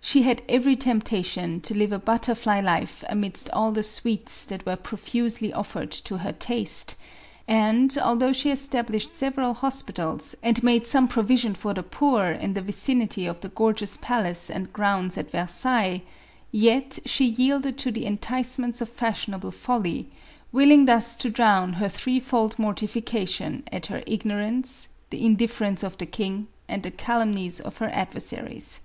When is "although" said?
7.98-8.32